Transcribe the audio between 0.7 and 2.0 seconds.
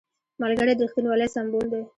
د رښتینولۍ سمبول دی